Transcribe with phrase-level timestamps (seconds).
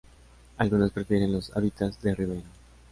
[0.57, 2.41] Algunas prefieren los hábitat de ribera.